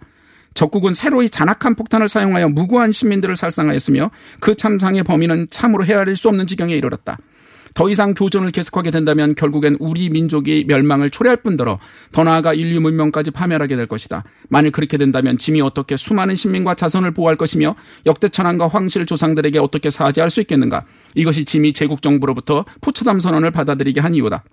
[0.53, 6.47] 적국은 새로이 잔악한 폭탄을 사용하여 무고한 시민들을 살상하였으며 그 참상의 범인은 참으로 헤아릴 수 없는
[6.47, 7.17] 지경에 이르렀다.
[7.73, 11.79] 더 이상 교전을 계속하게 된다면 결국엔 우리 민족이 멸망을 초래할 뿐더러
[12.11, 14.23] 더 나아가 인류 문명까지 파멸하게 될 것이다.
[14.49, 19.89] 만일 그렇게 된다면 짐이 어떻게 수많은 신민과 자손을 보호할 것이며 역대 천황과 황실 조상들에게 어떻게
[19.89, 20.85] 사죄할 수 있겠는가?
[21.15, 24.43] 이것이 짐이 제국 정부로부터 포츠담 선언을 받아들이게 한 이유다.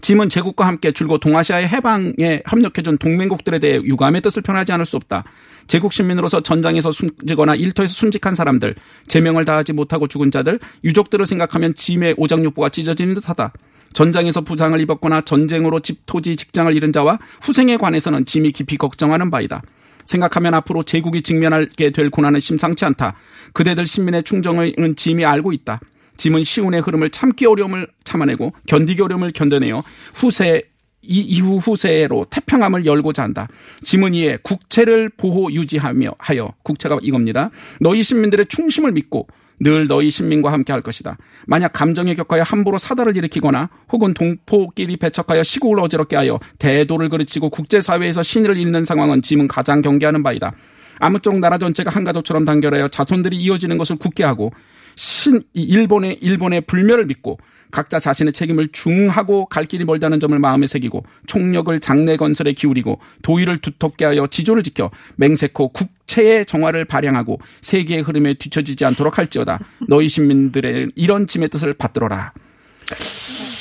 [0.00, 5.24] 짐은 제국과 함께 줄곧 동아시아의 해방에 협력해준 동맹국들에 대해 유감의 뜻을 표현하지 않을 수 없다.
[5.66, 8.74] 제국 시민으로서 전장에서 숨지거나 일터에서 순직한 사람들,
[9.06, 13.52] 제명을 다하지 못하고 죽은 자들, 유족들을 생각하면 짐의 오장육부가 찢어지는 듯하다.
[13.92, 19.62] 전장에서 부상을 입었거나 전쟁으로 집, 토지, 직장을 잃은 자와 후생에 관해서는 짐이 깊이 걱정하는 바이다.
[20.04, 23.14] 생각하면 앞으로 제국이 직면하게 될 고난은 심상치 않다.
[23.52, 25.80] 그대들 신민의 충정을 짐이 알고 있다.
[26.22, 29.82] 짐은 시운의 흐름을 참기 어려움을 참아내고 견디기 어려움을 견뎌내어
[30.14, 30.62] 후세
[31.04, 33.48] 이 이후 후세로 태평함을 열고자 한다.
[33.82, 37.50] 짐은 이에 국채를 보호 유지하며 하여 국채가 이겁니다.
[37.80, 39.26] 너희 신민들의 충심을 믿고
[39.58, 41.18] 늘 너희 신민과 함께 할 것이다.
[41.48, 48.22] 만약 감정에 격하여 함부로 사달을 일으키거나 혹은 동포끼리 배척하여 시국을 어지럽게 하여 대도를 그르치고 국제사회에서
[48.22, 50.52] 신의를 잃는 상황은 짐은 가장 경계하는 바이다.
[51.00, 54.52] 아무쪼록 나라 전체가 한 가족처럼 단결하여 자손들이 이어지는 것을 굳게 하고
[54.94, 57.38] 신 일본의 일본의 불멸을 믿고
[57.72, 63.58] 각자 자신의 책임을 중하고 갈 길이 멀다는 점을 마음에 새기고 총력을 장래 건설에 기울이고 도의를
[63.58, 69.58] 두텁게 하여 지조를 지켜 맹세코 국채의 정화를 발양하고 세계의 흐름에 뒤처지지 않도록 할지어다.
[69.88, 72.32] 너희 시민들의 이런 짐의 뜻을 받들어라.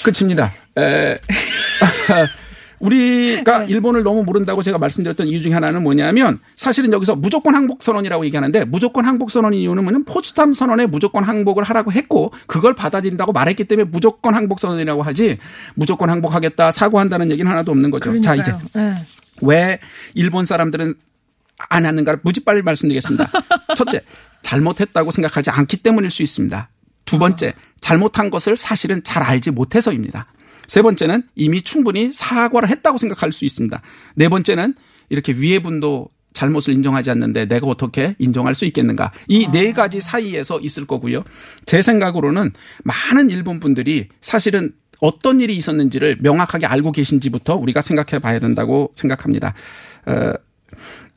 [0.04, 0.52] 끝입니다.
[0.78, 1.18] 에,
[2.82, 8.26] 우리가 일본을 너무 모른다고 제가 말씀드렸던 이유 중에 하나는 뭐냐면 사실은 여기서 무조건 항복 선언이라고
[8.26, 13.66] 얘기하는데 무조건 항복 선언 이유는 뭐냐면 포츠담 선언에 무조건 항복을 하라고 했고 그걸 받아들인다고 말했기
[13.66, 15.38] 때문에 무조건 항복 선언이라고 하지
[15.76, 18.20] 무조건 항복하겠다 사과한다는 얘기는 하나도 없는 거죠.
[18.22, 18.96] 자 이제 네.
[19.42, 19.80] 왜
[20.14, 20.96] 일본 사람들은
[21.70, 23.30] 안 하는가 무지 빨리 말씀드리겠습니다.
[23.76, 24.02] 첫째,
[24.42, 26.70] 잘못했다고 생각하지 않기 때문일 수 있습니다.
[27.06, 30.28] 두 번째, 잘못한 것을 사실은 잘 알지 못해서입니다.
[30.72, 33.82] 세 번째는 이미 충분히 사과를 했다고 생각할 수 있습니다.
[34.16, 34.74] 네 번째는
[35.10, 39.12] 이렇게 위에 분도 잘못을 인정하지 않는데 내가 어떻게 인정할 수 있겠는가.
[39.28, 41.26] 이네 가지 사이에서 있을 거고요.
[41.66, 42.54] 제 생각으로는
[42.86, 49.54] 많은 일본 분들이 사실은 어떤 일이 있었는지를 명확하게 알고 계신지부터 우리가 생각해 봐야 된다고 생각합니다.
[50.06, 50.32] 어,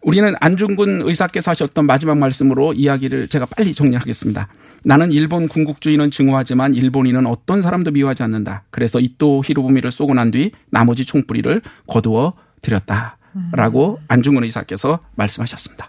[0.03, 4.49] 우리는 안중근 의사께서 하셨던 마지막 말씀으로 이야기를 제가 빨리 정리하겠습니다.
[4.85, 8.64] 나는 일본 군국주의는 증오하지만 일본인은 어떤 사람도 미워하지 않는다.
[8.70, 13.16] 그래서 이또 히로부미를 쏘고 난 뒤 나머지 총뿌리를 거두어 드렸다.
[13.53, 15.88] 라고 안중근 의사께서 말씀하셨습니다.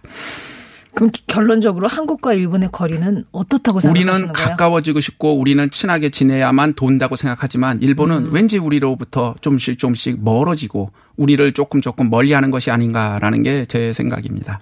[0.95, 4.33] 그럼 결론적으로 한국과 일본의 거리는 어떻다고 생각하시는 우리는?
[4.33, 8.33] 가까워지고 싶고 우리는 친하게 지내야만 된다고 생각하지만 일본은 음.
[8.33, 14.61] 왠지 우리로부터 좀씩 좀씩 멀어지고 우리를 조금 조금 멀리하는 것이 아닌가라는 게 제 생각입니다.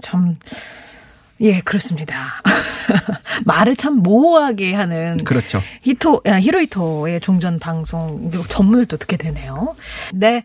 [0.00, 0.34] 참,
[1.40, 2.14] 예, 그렇습니다.
[3.44, 5.62] 말을 참 모호하게 하는 그렇죠.
[5.82, 9.74] 히토, 아, 히로히토의 종전 방송 전문을 또 듣게 되네요.
[10.14, 10.42] 네.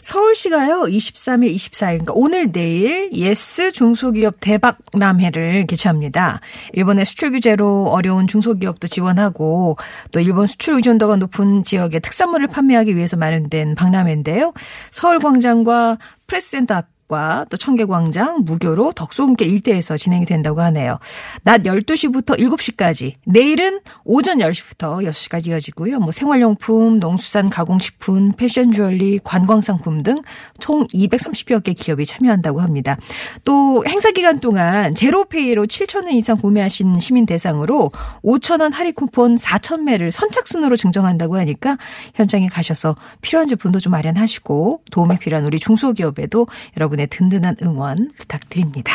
[0.00, 6.40] 서울시가요, 23일, 24일, 그러니까 오늘 내일 예스 중소기업 대박람회를 개최합니다.
[6.72, 9.76] 일본의 수출 규제로 어려운 중소기업도 지원하고
[10.10, 14.52] 또 일본 수출 의존도가 높은 지역의 특산물을 판매하기 위해서 마련된 박람회인데요.
[14.90, 20.98] 서울 광장과 프레스센터 앞 과 또 청계광장, 무교로 덕소금길 일대에서 진행이 된다고 하네요.
[21.42, 25.98] 낮 12시부터 7시까지, 내일은 오전 10시부터 6시까지 이어지고요.
[25.98, 30.22] 뭐 생활용품, 농수산 가공식품, 패션 주얼리, 관광상품 등
[30.58, 32.96] 총 230여 개 기업이 참여한다고 합니다.
[33.44, 37.90] 또 행사 기간 동안 제로페이로 7천 원 이상 구매하신 시민 대상으로
[38.24, 41.76] 5천 원 할인 쿠폰 4천 매를 선착순으로 증정한다고 하니까
[42.14, 46.46] 현장에 가셔서 필요한 제품도 좀 마련하시고 도움이 필요한 우리 중소기업에도
[46.76, 48.92] 여러분의 여러분의 든든한 응원 부탁드립니다.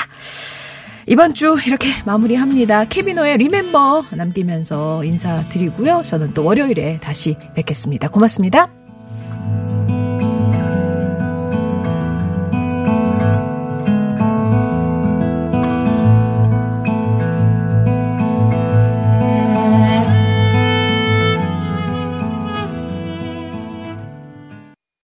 [1.06, 2.86] 이번 주 이렇게 마무리합니다.
[2.86, 6.02] 케비노의 리멤버 남기면서 인사드리고요.
[6.04, 8.10] 저는 또 월요일에 다시 뵙겠습니다.
[8.10, 8.70] 고맙습니다.